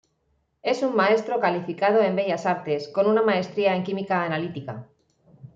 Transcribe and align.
Es 0.63 0.81
un 0.81 0.95
maestro 0.95 1.39
calificado 1.39 2.01
en 2.01 2.15
Bellas 2.15 2.47
Artes, 2.47 2.87
con 2.87 3.05
una 3.05 3.21
maestría 3.21 3.75
en 3.75 3.83
química 3.83 4.23
analítica. 4.23 4.87